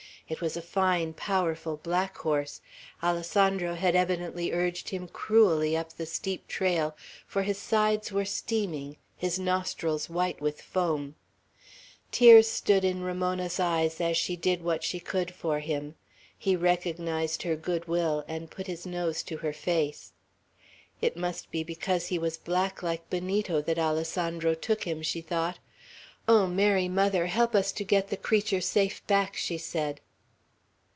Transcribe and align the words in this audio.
It 0.29 0.39
was 0.39 0.55
a 0.55 0.61
fine, 0.61 1.11
powerful 1.11 1.75
black 1.75 2.15
horse; 2.19 2.61
Alessandro 3.03 3.73
had 3.75 3.97
evidently 3.97 4.53
urged 4.53 4.87
him 4.87 5.09
cruelly 5.09 5.75
up 5.75 5.91
the 5.91 6.05
steep 6.05 6.47
trail, 6.47 6.95
for 7.27 7.43
his 7.43 7.57
sides 7.57 8.13
were 8.13 8.23
steaming, 8.23 8.95
his 9.17 9.37
nostrils 9.37 10.09
white 10.09 10.39
with 10.39 10.61
foam. 10.61 11.15
Tears 12.13 12.47
stood 12.47 12.85
in 12.85 13.01
Ramona's 13.01 13.59
eyes 13.59 13.99
as 13.99 14.15
she 14.15 14.37
did 14.37 14.63
what 14.63 14.85
she 14.85 15.01
could 15.01 15.33
for 15.33 15.59
him. 15.59 15.95
He 16.37 16.55
recognized 16.55 17.43
her 17.43 17.57
good 17.57 17.89
will, 17.89 18.23
and 18.25 18.49
put 18.49 18.67
his 18.67 18.85
nose 18.85 19.23
to 19.23 19.35
her 19.37 19.51
face. 19.51 20.13
"It 21.01 21.17
must 21.17 21.51
be 21.51 21.61
because 21.61 22.07
he 22.07 22.17
was 22.17 22.37
black 22.37 22.81
like 22.81 23.09
Benito, 23.09 23.59
that 23.63 23.77
Alessandro 23.77 24.53
took 24.55 24.85
him," 24.85 25.01
she 25.01 25.19
thought. 25.19 25.59
"Oh, 26.25 26.47
Mary 26.47 26.87
Mother, 26.87 27.25
help 27.25 27.53
us 27.53 27.73
to 27.73 27.83
get 27.83 28.07
the 28.07 28.15
creature 28.15 28.61
safe 28.61 29.05
back!" 29.07 29.35
she 29.35 29.57
said. 29.57 29.99